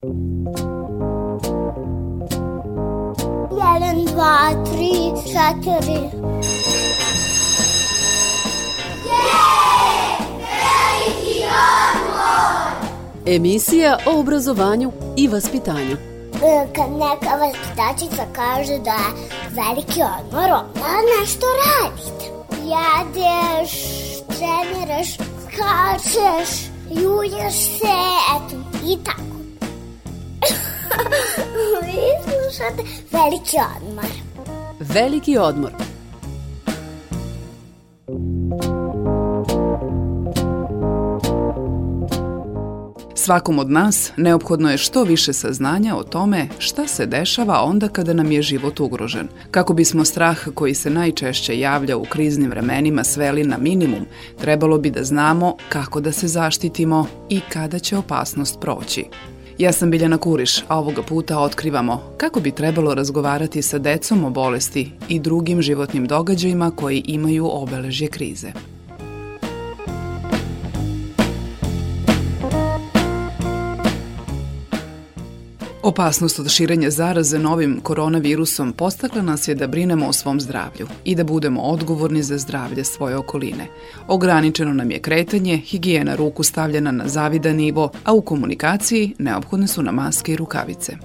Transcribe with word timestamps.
Jedan, 0.00 0.14
dva, 4.06 4.54
tri, 4.64 5.10
četiri. 5.26 5.98
Emisija 13.26 13.98
o 14.06 14.20
obrazovanju 14.20 14.92
i 15.16 15.28
vaspitanju. 15.28 15.96
E, 16.42 16.66
Kad 16.76 16.90
neka 16.92 17.36
vaspitačica 17.36 18.22
kaže 18.32 18.78
da 18.78 18.90
je 18.90 19.28
veliki 19.50 20.02
odmor, 20.02 20.50
onda 20.50 21.20
nešto 21.20 21.46
radite. 21.66 22.24
Jedeš, 22.52 23.72
treniraš, 24.26 25.16
skačeš, 25.16 26.70
julješ 26.90 27.54
se, 27.54 27.96
eto, 28.36 28.56
i 28.86 28.96
tako. 29.04 29.37
Vi 31.82 32.00
slušate 32.22 32.82
veliki 33.12 33.56
odmor. 33.76 34.10
Veliki 34.80 35.38
odmor. 35.38 35.72
Svakom 43.28 43.58
od 43.58 43.70
nas 43.70 44.12
neophodno 44.16 44.70
je 44.70 44.78
što 44.78 45.02
više 45.02 45.32
saznanja 45.32 45.96
o 45.96 46.02
tome 46.02 46.48
šta 46.58 46.86
se 46.86 47.06
dešava 47.06 47.62
onda 47.62 47.88
kada 47.88 48.12
nam 48.12 48.32
je 48.32 48.42
život 48.42 48.80
ugrožen. 48.80 49.28
Kako 49.50 49.74
bismo 49.74 50.04
strah 50.04 50.38
koji 50.54 50.74
se 50.74 50.90
najčešće 50.90 51.58
javlja 51.58 51.96
u 51.96 52.04
kriznim 52.04 52.50
vremenima 52.50 53.04
sveli 53.04 53.44
na 53.44 53.58
minimum, 53.58 54.06
trebalo 54.40 54.78
bi 54.78 54.90
da 54.90 55.04
znamo 55.04 55.56
kako 55.68 56.00
da 56.00 56.12
se 56.12 56.28
zaštitimo 56.28 57.06
i 57.28 57.40
kada 57.52 57.78
će 57.78 57.96
opasnost 57.96 58.60
proći. 58.60 59.04
Ja 59.58 59.72
sam 59.72 59.90
Biljana 59.90 60.18
Kuriš, 60.18 60.62
a 60.68 60.78
ovoga 60.78 61.02
puta 61.02 61.38
otkrivamo 61.38 62.02
kako 62.16 62.40
bi 62.40 62.50
trebalo 62.50 62.94
razgovarati 62.94 63.62
sa 63.62 63.78
decom 63.78 64.24
o 64.24 64.30
bolesti 64.30 64.90
i 65.08 65.20
drugim 65.20 65.62
životnim 65.62 66.06
događajima 66.06 66.70
koji 66.70 67.02
imaju 67.06 67.48
obeležje 67.52 68.08
krize. 68.08 68.52
Opasnost 75.88 76.38
od 76.38 76.50
širenja 76.50 76.90
zaraze 76.90 77.38
novim 77.38 77.80
koronavirusom 77.82 78.72
postakla 78.72 79.22
nas 79.22 79.48
je 79.48 79.54
da 79.54 79.66
brinemo 79.66 80.08
o 80.08 80.12
svom 80.12 80.40
zdravlju 80.40 80.88
i 81.04 81.14
da 81.14 81.24
budemo 81.24 81.60
odgovorni 81.60 82.22
za 82.22 82.38
zdravlje 82.38 82.84
svoje 82.84 83.16
okoline. 83.16 83.66
Ograničeno 84.08 84.72
nam 84.72 84.90
je 84.90 84.98
kretanje, 84.98 85.56
higijena 85.56 86.14
ruku 86.14 86.42
stavljena 86.42 86.92
na 86.92 87.08
zavidan 87.08 87.56
nivo, 87.56 87.90
a 88.04 88.12
u 88.12 88.20
komunikaciji 88.20 89.14
neophodne 89.18 89.66
su 89.66 89.82
na 89.82 89.92
maske 89.92 90.32
i 90.32 90.36
rukavice. 90.36 90.96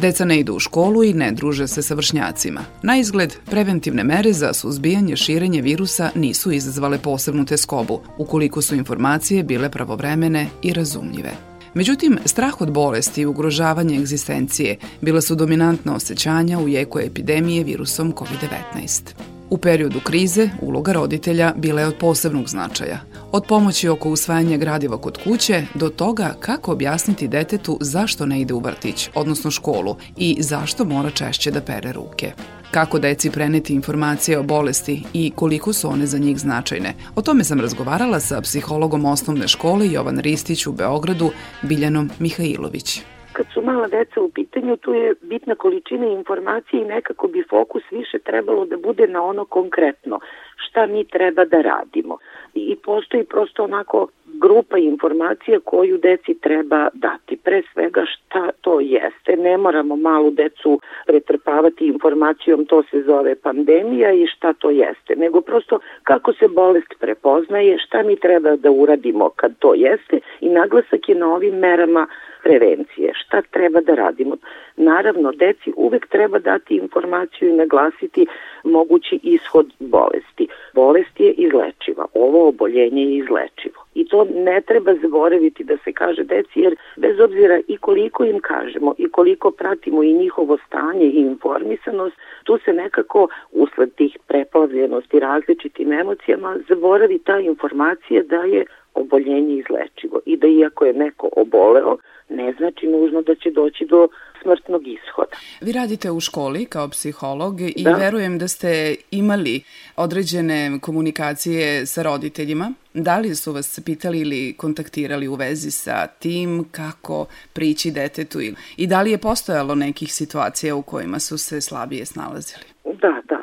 Deca 0.00 0.24
ne 0.24 0.40
idu 0.40 0.54
u 0.54 0.58
školu 0.58 1.04
i 1.04 1.14
ne 1.14 1.32
druže 1.32 1.68
se 1.68 1.82
sa 1.82 1.94
vršnjacima. 1.94 2.60
Na 2.82 2.96
izgled, 2.96 3.34
preventivne 3.50 4.04
mere 4.04 4.32
za 4.32 4.52
suzbijanje 4.52 5.16
širenja 5.16 5.62
virusa 5.62 6.10
nisu 6.14 6.52
izazvale 6.52 6.98
posebnu 6.98 7.44
teskobu, 7.44 8.00
ukoliko 8.18 8.62
su 8.62 8.74
informacije 8.74 9.42
bile 9.42 9.70
pravovremene 9.70 10.46
i 10.62 10.72
razumljive. 10.72 11.49
Međutim, 11.74 12.18
strah 12.24 12.60
od 12.60 12.70
bolesti 12.72 13.20
i 13.20 13.26
ugrožavanje 13.26 13.96
egzistencije 13.96 14.76
bila 15.00 15.20
su 15.20 15.34
dominantna 15.34 15.94
osjećanja 15.94 16.58
u 16.58 16.68
jeku 16.68 17.00
epidemije 17.00 17.64
virusom 17.64 18.14
COVID-19. 18.14 19.29
U 19.50 19.58
periodu 19.58 20.00
krize 20.00 20.50
uloga 20.62 20.92
roditelja 20.92 21.52
bila 21.56 21.80
je 21.80 21.86
od 21.86 21.94
posebnog 21.94 22.48
značaja. 22.48 23.00
Od 23.32 23.44
pomoći 23.48 23.88
oko 23.88 24.10
usvajanja 24.10 24.56
gradiva 24.56 24.98
kod 24.98 25.18
kuće 25.24 25.66
do 25.74 25.88
toga 25.88 26.34
kako 26.40 26.72
objasniti 26.72 27.28
detetu 27.28 27.78
zašto 27.80 28.26
ne 28.26 28.40
ide 28.40 28.54
u 28.54 28.58
vrtić, 28.58 29.10
odnosno 29.14 29.50
školu 29.50 29.96
i 30.16 30.36
zašto 30.40 30.84
mora 30.84 31.10
češće 31.10 31.50
da 31.50 31.60
pere 31.60 31.92
ruke. 31.92 32.32
Kako 32.70 32.98
deci 32.98 33.30
preneti 33.30 33.74
informacije 33.74 34.38
o 34.38 34.42
bolesti 34.42 35.02
i 35.12 35.32
koliko 35.34 35.72
su 35.72 35.88
one 35.88 36.06
za 36.06 36.18
njih 36.18 36.38
značajne. 36.38 36.94
O 37.14 37.22
tome 37.22 37.44
sam 37.44 37.60
razgovarala 37.60 38.20
sa 38.20 38.40
psihologom 38.40 39.04
osnovne 39.04 39.48
škole 39.48 39.90
Jovan 39.90 40.18
Ristić 40.18 40.66
u 40.66 40.72
Beogradu, 40.72 41.30
Biljanom 41.62 42.10
Mihajlović 42.18 43.02
kad 43.32 43.46
su 43.54 43.62
mala 43.62 43.88
deca 43.88 44.20
u 44.20 44.30
pitanju, 44.30 44.76
tu 44.76 44.94
je 44.94 45.14
bitna 45.22 45.54
količina 45.54 46.06
informacije 46.06 46.82
i 46.82 46.84
nekako 46.84 47.28
bi 47.28 47.44
fokus 47.50 47.82
više 47.90 48.18
trebalo 48.18 48.64
da 48.64 48.76
bude 48.76 49.06
na 49.06 49.22
ono 49.22 49.44
konkretno, 49.44 50.20
šta 50.56 50.86
mi 50.86 51.04
treba 51.04 51.44
da 51.44 51.60
radimo. 51.60 52.18
I 52.54 52.76
postoji 52.76 53.24
prosto 53.24 53.64
onako 53.64 54.08
grupa 54.40 54.78
informacija 54.78 55.60
koju 55.64 55.98
deci 55.98 56.34
treba 56.40 56.88
dati. 56.92 57.36
Pre 57.36 57.62
svega 57.72 58.04
šta 58.06 58.50
to 58.60 58.80
jeste. 58.80 59.36
Ne 59.36 59.56
moramo 59.56 59.96
malu 59.96 60.30
decu 60.30 60.80
pretrpavati 61.06 61.86
informacijom 61.86 62.66
to 62.66 62.82
se 62.82 63.02
zove 63.02 63.34
pandemija 63.34 64.12
i 64.12 64.26
šta 64.26 64.52
to 64.52 64.70
jeste, 64.70 65.16
nego 65.16 65.40
prosto 65.40 65.78
kako 66.02 66.32
se 66.32 66.48
bolest 66.48 66.94
prepoznaje, 67.00 67.78
šta 67.78 68.02
mi 68.02 68.16
treba 68.16 68.56
da 68.56 68.70
uradimo 68.70 69.30
kad 69.36 69.58
to 69.58 69.74
jeste 69.74 70.20
i 70.40 70.48
naglasak 70.48 71.08
je 71.08 71.14
na 71.14 71.34
ovim 71.34 71.54
merama 71.54 72.06
prevencije. 72.42 73.12
Šta 73.14 73.42
treba 73.42 73.80
da 73.80 73.94
radimo? 73.94 74.36
Naravno, 74.76 75.32
deci 75.32 75.72
uvek 75.76 76.06
treba 76.06 76.38
dati 76.38 76.76
informaciju 76.76 77.48
i 77.48 77.56
naglasiti 77.56 78.26
mogući 78.64 79.20
ishod 79.22 79.66
bolesti. 79.78 80.48
Bolest 80.74 81.20
je 81.20 81.30
izlečiva. 81.32 82.06
Ovo 82.14 82.48
oboljenje 82.48 83.02
je 83.02 83.16
izlečivo. 83.16 83.80
I 83.94 84.08
to 84.08 84.26
ne 84.34 84.60
treba 84.60 84.94
zaboraviti 84.94 85.64
da 85.64 85.76
se 85.84 85.92
kaže 85.92 86.24
deci, 86.24 86.60
jer 86.60 86.76
bez 86.96 87.20
obzira 87.20 87.60
i 87.68 87.76
koliko 87.76 88.24
im 88.24 88.40
kažemo 88.40 88.94
i 88.98 89.08
koliko 89.08 89.50
pratimo 89.50 90.02
i 90.02 90.12
njihovo 90.12 90.58
stanje 90.66 91.06
i 91.06 91.20
informisanost, 91.20 92.16
tu 92.44 92.58
se 92.64 92.72
nekako 92.72 93.28
usled 93.52 93.94
tih 93.94 94.18
preplavljenosti 94.26 95.20
različitim 95.20 95.92
emocijama 95.92 96.58
zaboravi 96.68 97.18
ta 97.18 97.38
informacija 97.38 98.22
da 98.22 98.42
je 98.42 98.64
oboljenje 98.94 99.54
izlečivo 99.54 100.20
i 100.26 100.36
da 100.36 100.46
iako 100.46 100.84
je 100.84 100.92
neko 100.92 101.28
oboleo, 101.36 101.96
ne 102.28 102.54
znači 102.58 102.86
nužno 102.86 103.22
da 103.22 103.34
će 103.34 103.50
doći 103.50 103.84
do 103.84 104.08
smrtnog 104.42 104.82
ishoda. 104.86 105.36
Vi 105.60 105.72
radite 105.72 106.10
u 106.10 106.20
školi 106.20 106.64
kao 106.64 106.88
psiholog 106.88 107.60
i 107.60 107.84
da. 107.84 107.92
verujem 107.92 108.38
da 108.38 108.48
ste 108.48 108.94
imali 109.10 109.62
određene 109.96 110.78
komunikacije 110.82 111.86
sa 111.86 112.02
roditeljima. 112.02 112.72
Da 112.94 113.18
li 113.18 113.34
su 113.34 113.52
vas 113.52 113.80
pitali 113.84 114.20
ili 114.20 114.54
kontaktirali 114.56 115.28
u 115.28 115.34
vezi 115.34 115.70
sa 115.70 116.06
tim 116.06 116.64
kako 116.70 117.26
prići 117.52 117.90
detetu 117.90 118.38
i 118.76 118.86
da 118.86 119.02
li 119.02 119.10
je 119.10 119.18
postojalo 119.18 119.74
nekih 119.74 120.12
situacija 120.14 120.74
u 120.74 120.82
kojima 120.82 121.18
su 121.18 121.38
se 121.38 121.60
slabije 121.60 122.06
snalazili? 122.06 122.64
Da, 122.84 123.22
da. 123.28 123.39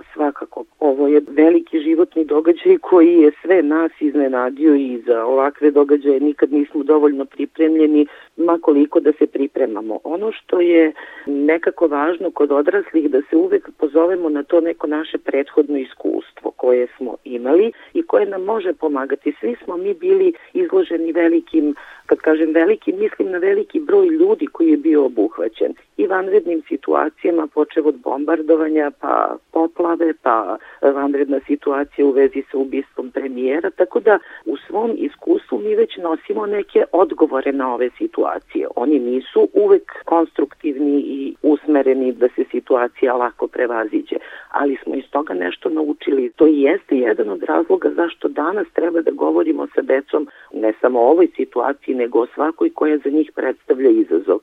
Ovo 0.88 1.08
je 1.08 1.22
veliki 1.28 1.80
životni 1.80 2.26
događaj 2.26 2.78
koji 2.78 3.14
je 3.14 3.32
sve 3.42 3.64
nas 3.64 3.92
iznenadio 4.00 4.76
i 4.76 5.02
za 5.06 5.26
ovakve 5.26 5.72
događaje 5.72 6.20
nikad 6.20 6.52
nismo 6.52 6.84
dovoljno 6.84 7.26
pripremljeni, 7.26 8.08
makoliko 8.38 9.00
da 9.00 9.12
se 9.20 9.28
pripremamo. 9.28 10.00
Ono 10.04 10.32
što 10.32 10.60
je 10.60 10.92
nekako 11.26 11.88
važno 11.88 12.32
kod 12.32 12.52
odraslih 12.52 13.10
da 13.12 13.22
se 13.30 13.36
uvek 13.36 13.70
pozovemo 13.78 14.30
na 14.30 14.44
to 14.44 14.62
neko 14.62 14.88
naše 14.88 15.18
prethodno 15.18 15.78
iskustvo 15.78 16.52
koje 16.52 16.88
smo 16.98 17.16
imali 17.24 17.72
i 17.94 18.02
koje 18.02 18.26
nam 18.26 18.44
može 18.44 18.74
pomagati. 18.74 19.34
Svi 19.40 19.56
smo 19.64 19.78
mi 19.78 19.94
bili 19.94 20.34
izloženi 20.54 21.12
velikim, 21.12 21.76
kad 22.08 22.18
kažem 22.18 22.54
veliki, 22.54 22.94
mislim 22.94 23.32
na 23.32 23.38
veliki 23.38 23.80
broj 23.80 24.08
ljudi 24.08 24.46
koji 24.48 24.70
je 24.70 24.78
bio 24.78 25.06
obuhvaćen 25.06 25.74
i 25.98 26.08
vanrednim 26.08 26.62
situacijama, 26.68 27.48
počev 27.48 27.88
od 27.88 27.96
bombardovanja, 28.04 28.92
pa 29.02 29.36
poplave, 29.52 30.14
pa 30.22 30.58
vanredna 30.82 31.40
situacija 31.48 32.06
u 32.06 32.12
vezi 32.12 32.44
sa 32.52 32.58
ubistvom 32.58 33.12
premijera, 33.12 33.70
tako 33.70 34.00
da 34.00 34.20
u 34.46 34.58
svom 34.58 34.92
iskustvu 34.98 35.60
mi 35.60 35.76
već 35.76 35.98
nosimo 35.98 36.46
neke 36.46 36.84
odgovore 36.92 37.52
na 37.52 37.74
ove 37.74 37.90
situacije. 37.98 38.68
Oni 38.76 39.00
nisu 39.00 39.50
uvek 39.54 39.92
konstruktivni 40.06 41.00
i 41.00 41.36
usmereni 41.42 42.12
da 42.12 42.28
se 42.36 42.44
situacija 42.52 43.14
lako 43.14 43.48
prevaziđe, 43.48 44.16
ali 44.50 44.78
smo 44.84 44.96
iz 44.96 45.04
toga 45.10 45.34
nešto 45.34 45.70
naučili. 45.70 46.32
To 46.36 46.48
i 46.48 46.62
jeste 46.62 46.96
jedan 46.96 47.30
od 47.30 47.44
razloga 47.44 47.90
zašto 47.90 48.28
danas 48.28 48.68
treba 48.74 49.02
da 49.02 49.12
govorimo 49.12 49.68
sa 49.76 49.82
decom 49.82 50.28
ne 50.54 50.74
samo 50.82 51.00
o 51.00 51.10
ovoj 51.12 51.28
situaciji, 51.36 51.96
nego 51.98 52.20
o 52.20 52.28
svakoj 52.34 52.70
koja 52.74 52.98
za 52.98 53.10
njih 53.10 53.32
predstavlja 53.36 53.90
izazov. 53.90 54.40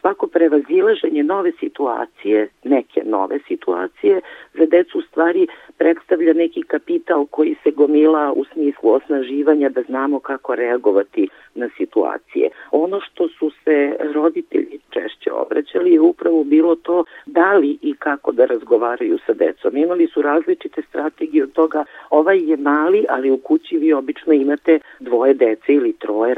Svako 0.00 0.26
prevazilaženje 0.26 1.22
nove 1.22 1.52
situacije, 1.60 2.48
neke 2.64 3.02
nove 3.04 3.38
situacije, 3.48 4.20
za 4.54 4.66
decu 4.66 4.98
u 4.98 5.02
stvari 5.02 5.46
predstavlja 5.78 6.32
neki 6.32 6.62
kapital 6.62 7.26
koji 7.30 7.56
se 7.62 7.70
gomila 7.70 8.32
u 8.32 8.44
smislu 8.44 8.90
osnaživanja 8.90 9.68
da 9.68 9.82
znamo 9.82 10.18
kako 10.18 10.54
reagovati 10.54 11.28
na 11.54 11.68
situacije. 11.76 12.50
Ono 12.70 13.00
što 13.00 13.28
su 13.28 13.50
se 13.64 13.96
roditelji 14.14 14.78
češće 14.90 15.32
obraćali 15.32 15.92
je 15.92 16.00
upravo 16.00 16.44
bilo 16.44 16.76
to 16.76 17.04
da 17.26 17.52
li 17.52 17.78
i 17.82 17.94
kako 17.98 18.32
da 18.32 18.44
razgovaraju 18.44 19.18
sa 19.26 19.32
decom. 19.32 19.76
Imali 19.76 20.06
su 20.06 20.22
različite 20.22 20.82
strategije 20.82 21.44
od 21.44 21.52
toga 21.52 21.84
ovaj 22.10 22.50
je 22.50 22.56
mali, 22.56 23.04
ali 23.08 23.30
u 23.30 23.38
kući 23.38 23.78
vi 23.78 23.92
obično 23.92 24.32
imate 24.32 24.78
dvoje 25.00 25.34
dece 25.34 25.72
ili 25.72 25.92
troje 25.92 26.34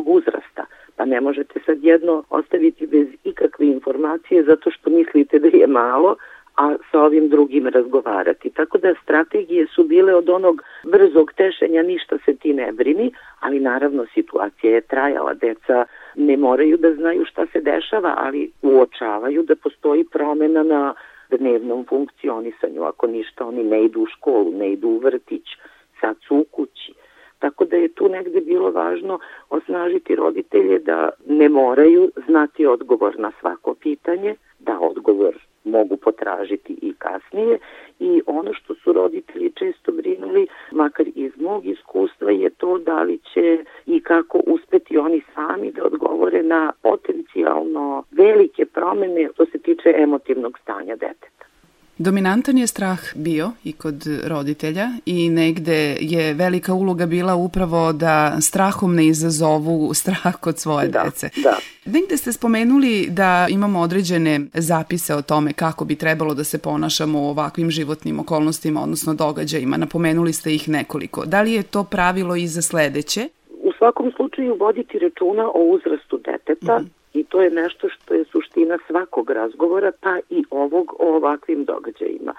različitog 0.00 0.08
uzrasta 0.08 0.66
Pa 0.96 1.04
ne 1.04 1.20
možete 1.20 1.60
sad 1.66 1.84
jedno 1.84 2.24
ostaviti 2.30 2.86
bez 2.86 3.08
ikakve 3.24 3.66
informacije 3.66 4.42
zato 4.42 4.70
što 4.70 4.90
mislite 4.90 5.38
da 5.38 5.48
je 5.48 5.66
malo, 5.66 6.16
a 6.56 6.76
sa 6.90 7.00
ovim 7.00 7.28
drugim 7.28 7.66
razgovarati. 7.68 8.50
Tako 8.50 8.78
da 8.78 8.94
strategije 9.02 9.66
su 9.66 9.84
bile 9.84 10.14
od 10.14 10.28
onog 10.28 10.62
brzog 10.84 11.32
tešenja 11.32 11.82
ništa 11.82 12.18
se 12.24 12.34
ti 12.36 12.52
ne 12.52 12.72
brini, 12.72 13.12
ali 13.40 13.60
naravno 13.60 14.06
situacija 14.14 14.74
je 14.74 14.80
trajala. 14.80 15.34
Deca 15.34 15.84
ne 16.16 16.36
moraju 16.36 16.76
da 16.76 16.94
znaju 16.94 17.24
šta 17.24 17.46
se 17.52 17.60
dešava, 17.60 18.14
ali 18.18 18.50
uočavaju 18.62 19.42
da 19.42 19.56
postoji 19.56 20.04
promena 20.04 20.62
na 20.62 20.94
dnevnom 21.30 21.86
funkcionisanju. 21.88 22.82
Ako 22.82 23.06
ništa, 23.06 23.46
oni 23.46 23.64
ne 23.64 23.84
idu 23.84 24.00
u 24.00 24.06
školu, 24.06 24.52
ne 24.52 24.72
idu 24.72 24.88
u 24.88 24.98
vrtić, 24.98 25.46
sad 26.00 26.16
su 26.26 26.36
u 26.36 26.44
kući. 26.44 26.99
Tako 27.40 27.64
da 27.64 27.76
je 27.76 27.88
tu 27.88 28.08
negde 28.08 28.40
bilo 28.40 28.70
važno 28.70 29.18
osnažiti 29.50 30.16
roditelje 30.16 30.78
da 30.78 31.10
ne 31.26 31.48
moraju 31.48 32.10
znati 32.26 32.66
odgovor 32.66 33.18
na 33.18 33.32
svako 33.40 33.74
pitanje, 33.74 34.34
da 34.58 34.78
odgovor 34.80 35.34
mogu 35.64 35.96
potražiti 35.96 36.78
i 36.82 36.92
kasnije 36.98 37.58
i 37.98 38.22
ono 38.26 38.54
što 38.54 38.74
su 38.74 38.92
roditelji 38.92 39.52
često 39.54 39.92
brinuli, 39.92 40.46
makar 40.72 41.06
iz 41.14 41.32
mog 41.36 41.66
iskustva, 41.66 42.30
je 42.30 42.50
to 42.50 42.78
da 42.78 43.02
li 43.02 43.18
će 43.18 43.64
i 43.86 44.00
kako 44.00 44.40
uspeti 44.46 44.98
oni 44.98 45.22
sami 45.34 45.72
da 45.72 45.84
odgovore 45.84 46.42
na 46.42 46.72
potencijalno 46.82 48.04
velike 48.10 48.66
promene 48.66 49.28
što 49.34 49.46
se 49.46 49.58
tiče 49.58 49.94
emotivnog 49.96 50.58
stanja 50.58 50.96
deteta. 50.96 51.19
Dominantan 52.02 52.58
je 52.58 52.66
strah 52.66 52.98
bio 53.14 53.50
i 53.64 53.72
kod 53.72 53.94
roditelja 54.24 54.88
i 55.06 55.30
negde 55.30 55.96
je 56.00 56.34
velika 56.34 56.74
uloga 56.74 57.06
bila 57.06 57.34
upravo 57.34 57.92
da 57.92 58.40
strahom 58.40 58.94
ne 58.94 59.06
izazovu 59.06 59.94
strah 59.94 60.36
kod 60.40 60.58
svoje 60.58 60.88
da, 60.88 61.02
dece. 61.04 61.28
Da. 61.42 61.56
Negde 61.84 62.16
ste 62.16 62.32
spomenuli 62.32 63.06
da 63.10 63.46
imamo 63.50 63.80
određene 63.80 64.40
zapise 64.54 65.14
o 65.14 65.22
tome 65.22 65.52
kako 65.52 65.84
bi 65.84 65.96
trebalo 65.96 66.34
da 66.34 66.44
se 66.44 66.58
ponašamo 66.58 67.22
u 67.22 67.28
ovakvim 67.28 67.70
životnim 67.70 68.20
okolnostima, 68.20 68.82
odnosno 68.82 69.14
događajima. 69.14 69.76
Napomenuli 69.76 70.32
ste 70.32 70.54
ih 70.54 70.68
nekoliko. 70.68 71.24
Da 71.24 71.42
li 71.42 71.52
je 71.52 71.62
to 71.62 71.84
pravilo 71.84 72.36
i 72.36 72.46
za 72.46 72.62
sledeće? 72.62 73.28
U 73.62 73.72
svakom 73.78 74.12
slučaju 74.16 74.56
voditi 74.60 74.98
računa 74.98 75.48
o 75.54 75.60
uzrastu 75.74 76.20
deteta, 76.24 76.78
mm 76.78 76.84
-hmm 76.84 76.99
I 77.14 77.24
to 77.24 77.42
je 77.42 77.50
nešto 77.50 77.88
što 77.88 78.14
je 78.14 78.24
suština 78.24 78.78
svakog 78.86 79.30
razgovora, 79.30 79.92
pa 80.00 80.18
i 80.30 80.44
ovog 80.50 80.94
o 80.98 81.16
ovakvim 81.16 81.64
događajima. 81.64 82.34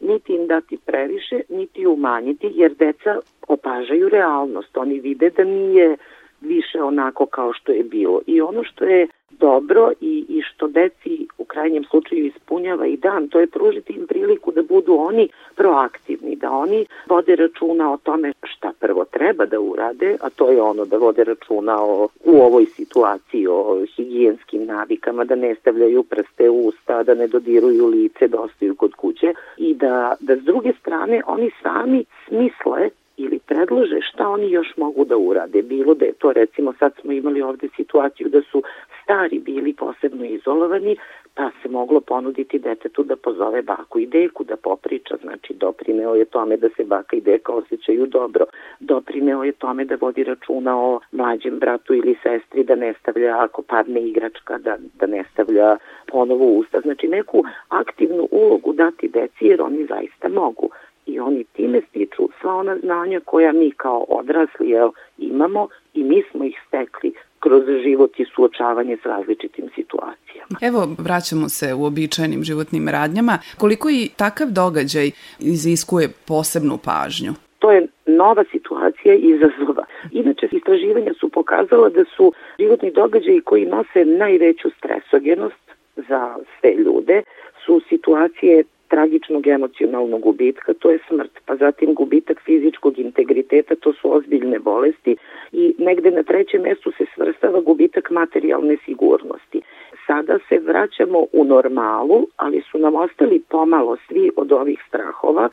Niti 0.00 0.32
im 0.32 0.46
dati 0.46 0.78
previše, 0.86 1.40
niti 1.48 1.86
umanjiti, 1.86 2.50
jer 2.54 2.74
deca 2.74 3.18
opažaju 3.48 4.08
realnost. 4.08 4.76
Oni 4.76 5.00
vide 5.00 5.30
da 5.30 5.44
nije 5.44 5.96
više 6.40 6.82
onako 6.82 7.26
kao 7.26 7.52
što 7.52 7.72
je 7.72 7.84
bilo. 7.84 8.20
I 8.26 8.40
ono 8.40 8.64
što 8.64 8.84
je 8.84 9.08
dobro 9.40 9.92
i, 10.00 10.24
i 10.28 10.42
što 10.42 10.68
deci 10.68 11.26
u 11.38 11.44
krajnjem 11.44 11.84
slučaju 11.84 12.26
ispunjava 12.26 12.86
i 12.86 12.96
dan, 12.96 13.28
to 13.28 13.40
je 13.40 13.46
pružiti 13.46 13.92
im 13.92 14.06
priliku 14.06 14.52
da 14.52 14.62
budu 14.62 14.94
oni 14.94 15.28
proaktivni, 15.54 16.36
da 16.36 16.50
oni 16.50 16.86
vode 17.06 17.36
računa 17.36 17.92
o 17.92 17.96
tome 17.96 18.32
šta 18.42 18.72
prvo 18.80 19.04
treba 19.04 19.46
da 19.46 19.60
urade, 19.60 20.16
a 20.20 20.30
to 20.30 20.50
je 20.50 20.62
ono 20.62 20.84
da 20.84 20.96
vode 20.96 21.24
računa 21.24 21.82
o, 21.82 22.08
u 22.24 22.40
ovoj 22.40 22.66
situaciji 22.66 23.46
o 23.46 23.86
higijenskim 23.96 24.64
navikama, 24.66 25.24
da 25.24 25.34
ne 25.34 25.54
stavljaju 25.54 26.02
prste 26.02 26.50
u 26.50 26.66
usta, 26.66 27.02
da 27.02 27.14
ne 27.14 27.26
dodiruju 27.26 27.86
lice, 27.86 28.28
da 28.28 28.40
ostaju 28.40 28.74
kod 28.74 28.94
kuće 28.94 29.34
i 29.56 29.74
da, 29.74 30.14
da 30.20 30.36
s 30.36 30.40
druge 30.40 30.72
strane 30.80 31.22
oni 31.26 31.50
sami 31.62 32.04
smisle 32.28 32.90
ili 33.18 33.38
predlože 33.38 34.00
šta 34.00 34.28
oni 34.28 34.50
još 34.50 34.76
mogu 34.76 35.04
da 35.04 35.16
urade. 35.16 35.62
Bilo 35.62 35.94
da 35.94 36.04
je 36.04 36.12
to 36.12 36.32
recimo 36.32 36.72
sad 36.78 36.92
smo 37.00 37.12
imali 37.12 37.42
ovde 37.42 37.68
situaciju 37.76 38.28
da 38.28 38.42
su 38.42 38.62
stari 39.08 39.38
bili 39.38 39.72
posebno 39.72 40.24
izolovani, 40.24 40.96
pa 41.34 41.50
se 41.62 41.68
moglo 41.68 42.00
ponuditi 42.00 42.58
detetu 42.58 43.02
da 43.02 43.16
pozove 43.16 43.62
baku 43.62 43.98
i 43.98 44.06
deku 44.06 44.44
da 44.44 44.56
popriča, 44.56 45.16
znači 45.22 45.54
doprineo 45.54 46.14
je 46.14 46.24
tome 46.24 46.56
da 46.56 46.68
se 46.76 46.84
baka 46.84 47.16
i 47.16 47.20
deka 47.20 47.52
osjećaju 47.52 48.06
dobro, 48.06 48.46
doprineo 48.80 49.44
je 49.44 49.52
tome 49.52 49.84
da 49.84 49.96
vodi 50.00 50.24
računa 50.24 50.80
o 50.80 51.00
mlađem 51.12 51.58
bratu 51.58 51.94
ili 51.94 52.16
sestri, 52.22 52.64
da 52.64 52.74
ne 52.74 52.94
stavlja 53.00 53.36
ako 53.44 53.62
padne 53.62 54.00
igračka, 54.00 54.58
da, 54.58 54.76
da 55.00 55.06
ne 55.06 55.24
stavlja 55.32 55.76
ponovo 56.06 56.44
usta, 56.44 56.80
znači 56.80 57.08
neku 57.08 57.44
aktivnu 57.68 58.28
ulogu 58.30 58.72
dati 58.72 59.08
deci 59.08 59.44
jer 59.46 59.62
oni 59.62 59.86
zaista 59.86 60.28
mogu. 60.28 60.70
I 61.06 61.20
oni 61.20 61.44
time 61.44 61.80
stiču 61.88 62.28
sva 62.40 62.54
ona 62.54 62.76
znanja 62.78 63.20
koja 63.24 63.52
mi 63.52 63.70
kao 63.70 64.04
odrasli 64.08 64.68
jel, 64.70 64.90
imamo 65.18 65.68
i 65.94 66.04
mi 66.04 66.22
smo 66.30 66.44
ih 66.44 66.60
stekli 66.66 67.12
kroz 67.40 67.62
život 67.84 68.20
i 68.20 68.24
suočavanje 68.34 68.96
s 69.02 69.06
različitim 69.06 69.68
situacijama. 69.74 70.56
Evo, 70.60 70.88
vraćamo 70.98 71.48
se 71.48 71.74
u 71.74 71.84
običajnim 71.84 72.42
životnim 72.42 72.88
radnjama. 72.88 73.38
Koliko 73.58 73.88
i 73.90 74.10
takav 74.16 74.48
događaj 74.50 75.10
iziskuje 75.38 76.08
posebnu 76.26 76.78
pažnju? 76.84 77.32
To 77.58 77.70
je 77.72 77.86
nova 78.06 78.44
situacija 78.52 79.14
i 79.14 79.18
izazova. 79.18 79.84
Inače, 80.12 80.48
istraživanja 80.52 81.12
su 81.20 81.28
pokazala 81.28 81.88
da 81.88 82.04
su 82.16 82.32
životni 82.58 82.90
događaji 82.90 83.40
koji 83.40 83.66
nose 83.66 84.04
najveću 84.04 84.68
stresogenost 84.78 85.64
za 85.96 86.36
sve 86.60 86.74
ljude 86.74 87.22
su 87.64 87.80
situacije 87.88 88.64
tragičnog 88.88 89.46
emocionalnog 89.46 90.20
gubitka, 90.20 90.74
to 90.74 90.90
je 90.90 90.98
smrt, 91.08 91.30
pa 91.46 91.56
zatim 91.56 91.94
gubitak 91.94 92.40
fizičkog 92.44 92.98
integriteta, 92.98 93.74
to 93.74 93.92
su 93.92 94.14
ozbiljne 94.16 94.58
bolesti 94.58 95.16
i 95.52 95.74
negde 95.78 96.10
na 96.10 96.22
trećem 96.22 96.62
mestu 96.62 96.92
se 96.98 97.04
svrstava 97.14 97.60
gubitak 97.60 98.10
materijalne 98.10 98.76
sigurnosti. 98.84 99.60
Sada 100.06 100.38
se 100.48 100.58
vraćamo 100.58 101.18
u 101.32 101.44
normalu, 101.44 102.26
ali 102.36 102.62
su 102.70 102.78
nam 102.78 102.94
ostali 102.94 103.42
pomalo 103.48 103.96
svi 104.08 104.30
od 104.36 104.52
ovih 104.52 104.78
strahova 104.88 105.48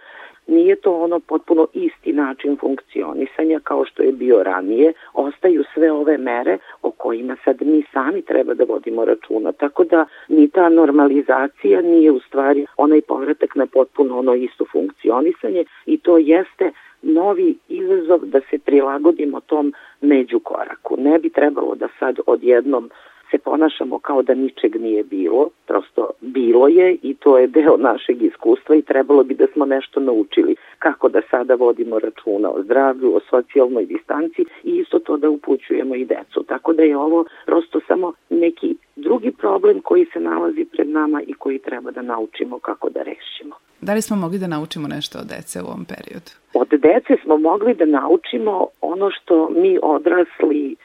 Nije 0.47 0.75
to 0.75 0.95
ono 0.95 1.19
potpuno 1.19 1.67
isti 1.73 2.13
način 2.13 2.57
funkcionisanja 2.57 3.59
kao 3.63 3.85
što 3.85 4.03
je 4.03 4.11
bio 4.11 4.43
ranije. 4.43 4.93
Ostaju 5.13 5.63
sve 5.73 5.91
ove 5.91 6.17
mere 6.17 6.57
o 6.81 6.91
kojima 6.91 7.35
sad 7.45 7.61
mi 7.61 7.83
sami 7.93 8.21
treba 8.21 8.53
da 8.53 8.63
vodimo 8.63 9.05
računa. 9.05 9.51
Tako 9.51 9.83
da 9.83 10.05
ni 10.27 10.49
ta 10.49 10.69
normalizacija 10.69 11.81
nije 11.81 12.11
u 12.11 12.19
stvari 12.19 12.65
onaj 12.77 13.01
povratak 13.01 13.55
na 13.55 13.65
potpuno 13.65 14.19
ono 14.19 14.35
isto 14.35 14.65
funkcionisanje 14.71 15.65
i 15.85 15.97
to 15.97 16.17
jeste 16.17 16.71
novi 17.01 17.55
izazov 17.69 18.19
da 18.23 18.39
se 18.49 18.57
prilagodimo 18.57 19.39
tom 19.39 19.73
međukoraku. 20.01 20.95
Ne 20.97 21.19
bi 21.19 21.29
trebalo 21.29 21.75
da 21.75 21.87
sad 21.99 22.19
odjednom 22.27 22.89
se 23.31 23.37
ponašamo 23.37 23.99
kao 23.99 24.21
da 24.21 24.33
ničeg 24.33 24.81
nije 24.81 25.03
bilo, 25.03 25.49
prosto 25.67 26.09
bilo 26.21 26.67
je 26.67 26.97
i 27.01 27.13
to 27.13 27.37
je 27.37 27.47
deo 27.47 27.77
našeg 27.77 28.21
iskustva 28.21 28.75
i 28.75 28.81
trebalo 28.81 29.23
bi 29.23 29.33
da 29.35 29.45
smo 29.53 29.65
nešto 29.65 29.99
naučili 29.99 30.55
kako 30.79 31.09
da 31.09 31.21
sada 31.31 31.55
vodimo 31.55 31.99
računa 31.99 32.49
o 32.49 32.63
zdravlju, 32.63 33.15
o 33.15 33.19
socijalnoj 33.29 33.85
distanci 33.85 34.41
i 34.63 34.71
isto 34.77 34.99
to 34.99 35.17
da 35.17 35.29
upućujemo 35.29 35.95
i 35.95 36.05
decu. 36.05 36.43
Tako 36.47 36.73
da 36.73 36.83
je 36.83 36.97
ovo 36.97 37.25
prosto 37.45 37.79
samo 37.87 38.13
neki 38.29 38.75
drugi 38.95 39.31
problem 39.31 39.81
koji 39.81 40.05
se 40.13 40.19
nalazi 40.19 40.65
pred 40.71 40.89
nama 40.89 41.21
i 41.21 41.33
koji 41.33 41.59
treba 41.59 41.91
da 41.91 42.01
naučimo 42.01 42.59
kako 42.59 42.89
da 42.89 42.99
rešimo. 43.03 43.55
Da 43.81 43.93
li 43.93 44.01
smo 44.01 44.15
mogli 44.15 44.39
da 44.39 44.47
naučimo 44.47 44.87
nešto 44.87 45.19
od 45.19 45.27
dece 45.27 45.61
u 45.61 45.65
ovom 45.65 45.85
periodu? 45.85 46.31
Od 46.53 46.67
dece 46.69 47.13
smo 47.23 47.37
mogli 47.37 47.73
da 47.73 47.85
naučimo 47.85 48.67
ono 48.81 49.11
što 49.11 49.49
mi 49.49 49.79
odrasli 49.83 50.75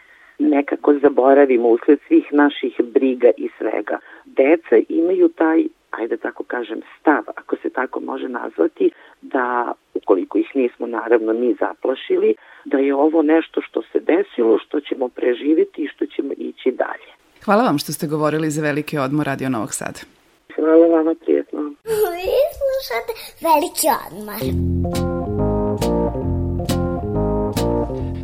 nekako 0.41 0.95
zaboravimo 1.03 1.69
usled 1.69 1.99
svih 2.09 2.25
naših 2.33 2.75
briga 2.95 3.31
i 3.37 3.49
svega. 3.59 3.99
Deca 4.25 4.77
imaju 4.89 5.29
taj 5.29 5.65
ajde 5.91 6.17
tako 6.17 6.45
kažem, 6.45 6.81
stav, 7.01 7.23
ako 7.37 7.57
se 7.63 7.71
tako 7.71 8.01
može 8.01 8.29
nazvati, 8.29 8.91
da, 9.23 9.73
ukoliko 9.95 10.39
ih 10.39 10.47
nismo 10.55 10.87
naravno 10.87 11.33
mi 11.33 11.57
zaplašili, 11.61 12.35
da 12.65 12.79
je 12.79 12.95
ovo 12.95 13.23
nešto 13.23 13.61
što 13.61 13.83
se 13.83 14.01
desilo, 14.01 14.59
što 14.59 14.81
ćemo 14.81 15.09
preživiti 15.09 15.83
i 15.83 15.89
što 15.89 16.07
ćemo 16.07 16.33
ići 16.37 16.71
dalje. 16.71 17.11
Hvala 17.45 17.63
vam 17.63 17.79
što 17.79 17.93
ste 17.93 18.07
govorili 18.07 18.51
za 18.51 18.63
veliki 18.63 18.99
odmor 18.99 19.27
Radio 19.27 19.49
Novog 19.49 19.75
Sada. 19.75 20.01
Hvala 20.57 20.87
vama, 20.87 21.15
prijetno. 21.25 21.61
Vi 21.61 22.41
slušate 22.61 23.13
veliki 23.49 23.87
odmor. 24.07 25.20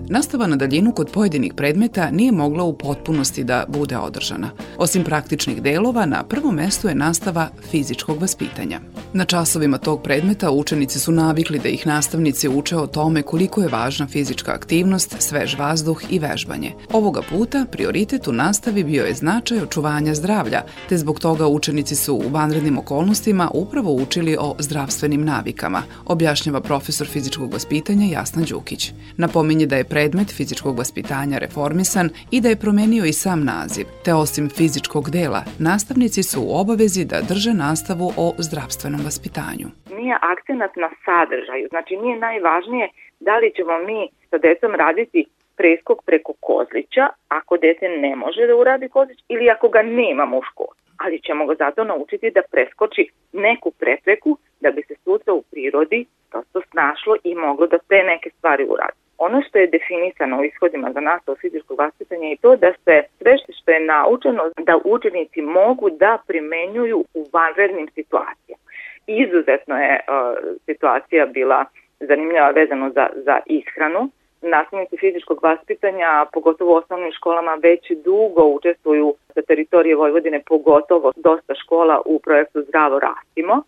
Nastava 0.09 0.47
na 0.47 0.57
daljinu 0.57 0.93
kod 0.93 1.11
pojedinih 1.11 1.55
predmeta 1.55 2.11
nije 2.11 2.33
mogla 2.33 2.65
u 2.65 2.79
potpunosti 2.79 3.45
da 3.45 3.65
bude 3.69 3.99
održana. 3.99 4.51
Osim 4.79 5.05
praktičnih 5.05 5.63
delova, 5.63 6.07
na 6.07 6.23
prvom 6.23 6.55
mestu 6.55 6.89
je 6.89 6.95
nastava 6.95 7.49
fizičkog 7.71 8.21
vaspitanja. 8.21 8.81
Na 9.13 9.25
časovima 9.25 9.79
tog 9.79 10.03
predmeta 10.03 10.51
učenici 10.51 11.01
su 11.01 11.13
navikli 11.13 11.59
da 11.59 11.69
ih 11.69 11.87
nastavnici 11.87 12.49
uče 12.49 12.77
o 12.77 12.87
tome 12.87 13.23
koliko 13.23 13.63
je 13.63 13.69
važna 13.69 14.07
fizička 14.07 14.53
aktivnost, 14.53 15.17
svež 15.19 15.59
vazduh 15.59 16.03
i 16.11 16.19
vežbanje. 16.19 16.73
Ovoga 16.93 17.23
puta 17.31 17.67
prioritet 17.73 18.29
u 18.29 18.33
nastavi 18.33 18.85
bio 18.85 19.05
je 19.05 19.15
značaj 19.15 19.59
očuvanja 19.59 20.15
zdravlja, 20.15 20.63
te 20.89 20.99
zbog 20.99 21.21
toga 21.21 21.47
učenici 21.47 21.97
su 21.97 22.15
u 22.15 22.29
vanrednim 22.31 22.79
okolnostima 22.79 23.51
upravo 23.55 23.93
učili 23.93 24.37
o 24.41 24.55
zdravstvenim 24.59 25.25
navikama, 25.25 25.83
objašnjava 26.05 26.61
profesor 26.61 27.07
fizičkog 27.07 27.53
vaspitanja 27.53 28.07
Jasna 28.07 28.43
Đukić. 28.43 28.93
Napominje 29.17 29.67
da 29.67 29.77
je 29.77 29.85
predmet 29.97 30.31
fizičkog 30.39 30.75
vaspitanja 30.83 31.37
reformisan 31.45 32.09
i 32.35 32.39
da 32.43 32.49
je 32.49 32.63
promenio 32.65 33.05
i 33.09 33.19
sam 33.23 33.41
naziv, 33.55 33.87
te 34.05 34.13
osim 34.25 34.47
fizičkog 34.59 35.05
dela, 35.17 35.43
nastavnici 35.69 36.23
su 36.31 36.39
u 36.43 36.53
obavezi 36.63 37.03
da 37.13 37.27
drže 37.31 37.53
nastavu 37.67 38.09
o 38.25 38.27
zdravstvenom 38.47 39.01
vaspitanju. 39.09 39.67
Nije 39.99 40.17
akcenat 40.33 40.73
na 40.85 40.91
sadržaju, 41.05 41.67
znači 41.73 41.93
nije 42.03 42.17
najvažnije 42.29 42.87
da 43.27 43.35
li 43.41 43.49
ćemo 43.57 43.75
mi 43.89 44.01
sa 44.31 44.39
decom 44.47 44.73
raditi 44.85 45.21
preskok 45.59 45.99
preko 46.09 46.33
kozlića, 46.49 47.05
ako 47.39 47.53
dete 47.65 47.87
ne 48.05 48.13
može 48.23 48.43
da 48.49 48.55
uradi 48.63 48.89
kozlić 48.97 49.19
ili 49.35 49.45
ako 49.55 49.67
ga 49.75 49.83
nemamo 49.83 50.35
u 50.39 50.47
školi. 50.51 50.77
Ali 51.03 51.23
ćemo 51.27 51.43
ga 51.47 51.55
zato 51.65 51.81
naučiti 51.85 52.35
da 52.37 52.43
preskoči 52.53 53.05
neku 53.47 53.69
prepreku 53.81 54.31
da 54.63 54.69
bi 54.75 54.83
se 54.89 54.95
sutra 55.05 55.33
u 55.35 55.43
prirodi 55.51 56.01
prosto 56.31 56.59
snašlo 56.71 57.15
i 57.25 57.31
moglo 57.35 57.67
da 57.67 57.79
te 57.79 57.99
neke 58.13 58.31
stvari 58.37 58.65
uradi. 58.75 59.06
Ono 59.19 59.43
što 59.43 59.59
je 59.59 59.67
definisano 59.67 60.41
u 60.41 60.45
ishodima 60.45 60.93
za 60.93 61.01
nastavu 61.01 61.37
fizičkog 61.41 61.79
vaspitanja 61.79 62.29
je 62.29 62.37
to 62.37 62.57
da 62.57 62.73
se 62.85 63.03
sve 63.19 63.37
što 63.61 63.71
je 63.71 63.81
naučeno 63.81 64.43
da 64.59 64.79
učenici 64.85 65.43
mogu 65.43 65.91
da 65.91 66.19
primenjuju 66.27 67.05
u 67.15 67.27
vanrednim 67.33 67.89
situacijama. 67.95 68.63
Izuzetno 69.07 69.77
je 69.77 70.01
uh, 70.01 70.57
situacija 70.67 71.27
bila 71.27 71.65
zanimljiva 72.01 72.51
vezano 72.51 72.91
za, 72.91 73.07
za 73.15 73.39
ishranu, 73.47 74.11
nastavnici 74.43 74.97
fizičkog 74.97 75.39
vaspitanja, 75.43 76.27
pogotovo 76.33 76.73
u 76.73 76.77
osnovnim 76.77 77.13
školama, 77.13 77.59
već 77.63 77.91
dugo 78.05 78.45
učestvuju 78.45 79.15
sa 79.35 79.43
teritorije 79.43 79.97
Vojvodine, 79.97 80.41
pogotovo 80.47 81.13
dosta 81.17 81.55
škola 81.55 82.03
u 82.07 82.19
projektu 82.19 82.63
Zdravo 82.63 82.99
rastimo. 82.99 83.63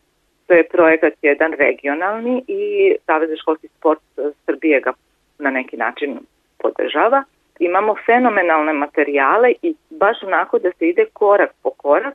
To 0.47 0.55
je 0.55 0.69
projekat 0.69 1.13
jedan 1.23 1.53
regionalni 1.53 2.45
i 2.49 2.95
Savez 3.07 3.31
školski 3.41 3.69
sport 3.69 4.01
Srbije 4.47 4.81
ga 4.81 4.93
na 5.39 5.51
neki 5.51 5.77
način 5.77 6.19
podržava. 6.59 7.25
Imamo 7.59 7.95
fenomenalne 8.07 8.73
materijale 8.73 9.53
i 9.63 9.75
baš 9.91 10.23
onako 10.23 10.59
da 10.59 10.71
se 10.73 10.89
ide 10.89 11.05
korak 11.13 11.51
po 11.63 11.71
korak, 11.71 12.15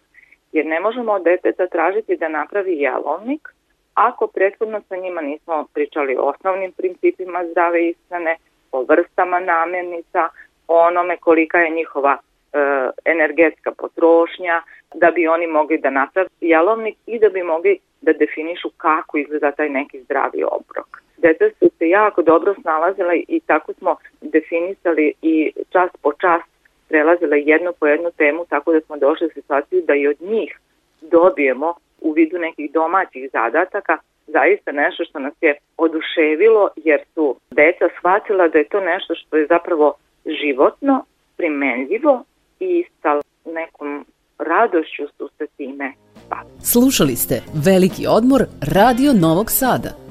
jer 0.52 0.66
ne 0.66 0.80
možemo 0.80 1.12
od 1.12 1.24
deteta 1.24 1.68
tražiti 1.68 2.18
da 2.18 2.28
napravi 2.28 2.74
jelovnik, 2.80 3.50
ako 3.94 4.28
prethodno 4.28 4.82
sa 4.90 4.96
njima 4.96 5.22
nismo 5.22 5.66
pričali 5.74 6.16
o 6.18 6.22
osnovnim 6.22 6.72
principima 6.72 7.46
zdrave 7.52 7.90
ishrane, 7.90 8.36
o 8.72 8.86
vrstama 8.90 9.40
namirnica, 9.40 10.30
o 10.68 10.78
onome 10.78 11.18
kolika 11.18 11.58
je 11.58 11.70
njihova 11.70 12.18
e, 12.18 12.58
energetska 13.06 13.72
potrošnja, 13.72 14.62
da 14.94 15.12
bi 15.12 15.28
oni 15.28 15.48
mogli 15.48 15.78
da 15.78 15.90
napravi 15.90 16.30
jelovnik 16.42 16.96
i 17.06 17.20
da 17.20 17.30
bi 17.30 17.44
mogli 17.44 17.80
da 18.02 18.14
definišu 18.14 18.70
kako 18.78 19.18
izgleda 19.18 19.52
taj 19.52 19.70
neki 19.70 20.02
zdravi 20.02 20.44
obrok. 20.44 21.03
Deca 21.24 21.46
su 21.60 21.70
se 21.78 21.90
jako 21.90 22.22
dobro 22.22 22.56
snalazila 22.62 23.14
i 23.28 23.40
tako 23.40 23.74
smo 23.74 23.96
definisali 24.22 25.14
i 25.22 25.52
čas 25.70 25.90
po 26.02 26.14
čas 26.14 26.42
prelazila 26.90 27.36
jednu 27.36 27.72
po 27.80 27.88
jednu 27.88 28.12
temu 28.18 28.46
tako 28.50 28.74
da 28.74 28.82
smo 28.82 28.98
došli 28.98 29.28
u 29.28 29.34
situaciju 29.34 29.82
da 29.88 29.94
i 29.96 30.08
od 30.08 30.22
njih 30.22 30.60
dobijemo 31.02 31.74
u 32.02 32.12
vidu 32.12 32.38
nekih 32.40 32.72
domaćih 32.72 33.30
zadataka 33.34 33.98
zaista 34.28 34.72
nešto 34.72 35.06
što 35.06 35.20
nas 35.20 35.34
je 35.42 35.56
oduševilo 35.78 36.70
jer 36.76 37.00
su 37.14 37.36
deca 37.52 37.86
shvatila 37.98 38.48
da 38.48 38.58
je 38.58 38.70
to 38.74 38.80
nešto 38.80 39.16
što 39.16 39.38
je 39.38 39.48
zapravo 39.48 39.94
životno, 40.26 41.06
primenljivo 41.38 42.24
i 42.60 42.84
sa 43.02 43.22
nekom 43.46 44.06
radošću 44.40 45.04
su 45.18 45.30
se 45.38 45.46
time 45.58 45.94
bavili. 46.30 46.62
Slušali 46.62 47.16
ste 47.16 47.36
Veliki 47.66 48.04
odmor 48.18 48.42
Radio 48.76 49.14
Novog 49.14 49.52
Sada. 49.52 50.03